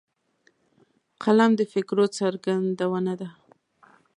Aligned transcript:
قلم 1.23 1.51
د 1.59 1.61
فکرو 1.73 2.05
څرګندونه 2.17 3.13
ده 3.19 3.29